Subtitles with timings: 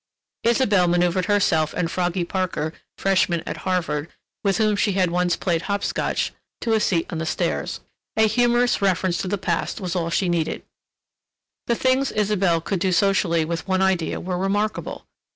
[0.43, 4.09] Isabelle manoeuvred herself and Froggy Parker, freshman at Harvard,
[4.43, 7.81] with whom she had once played hop scotch, to a seat on the stairs.
[8.17, 10.63] A humorous reference to the past was all she needed.
[11.67, 15.05] The things Isabelle could do socially with one idea were remarkable.